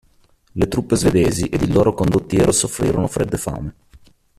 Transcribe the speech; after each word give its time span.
Le 0.53 0.67
truppe 0.67 0.95
svedesi 0.95 1.43
ed 1.43 1.61
il 1.61 1.71
loro 1.71 1.93
condottiero 1.93 2.51
soffrirono 2.51 3.05
freddo 3.05 3.35
e 3.35 3.37
fame. 3.37 3.75